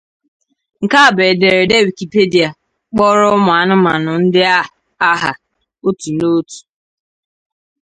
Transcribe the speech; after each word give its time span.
Nke 0.83 0.97
a 1.07 1.13
bụ 1.15 1.21
ederede 1.31 1.75
Wikipedia 1.87 2.49
kpọrọ 2.93 3.25
ụmụanụmanụ 3.37 4.11
ndị 4.23 4.41
a 4.57 4.59
aha 5.11 5.31
n’otù 5.79 6.09
n’otù. 6.17 6.57